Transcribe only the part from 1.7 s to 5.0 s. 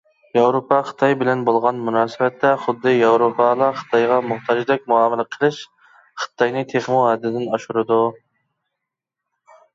مۇناسىۋەتتە، خۇددى ياۋروپالا خىتايغا موھتاجدەك